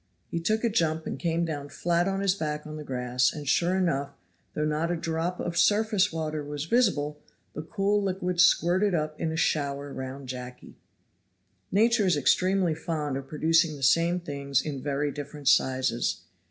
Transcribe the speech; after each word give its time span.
He 0.31 0.39
took 0.39 0.63
a 0.63 0.69
jump 0.69 1.05
and 1.05 1.19
came 1.19 1.45
down 1.45 1.69
flat 1.69 2.07
on 2.07 2.21
his 2.21 2.33
back 2.33 2.65
on 2.65 2.75
the 2.75 2.83
grass, 2.83 3.31
and 3.31 3.47
sure 3.47 3.77
enough, 3.77 4.09
though 4.55 4.65
not 4.65 4.89
a 4.89 4.95
drop 4.95 5.39
of 5.39 5.59
surface 5.59 6.11
water 6.11 6.43
was 6.43 6.65
visible, 6.65 7.19
the 7.53 7.61
cool 7.61 8.01
liquid 8.01 8.41
squirted 8.41 8.95
up 8.95 9.21
in 9.21 9.31
a 9.31 9.37
shower 9.37 9.93
round 9.93 10.27
Jacky. 10.27 10.75
Nature 11.71 12.07
is 12.07 12.17
extremely 12.17 12.73
fond 12.73 13.15
of 13.15 13.27
producing 13.27 13.75
the 13.75 13.83
same 13.83 14.19
things 14.19 14.59
in 14.63 14.81
very 14.81 15.11
different 15.11 15.47
sizes. 15.47 16.21